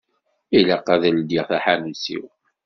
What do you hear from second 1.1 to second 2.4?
ldiɣ taḥanut-iw.